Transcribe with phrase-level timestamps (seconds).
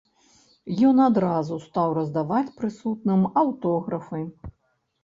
[0.91, 4.29] Ён адразу стаў раздаваць прысутным аўтографы.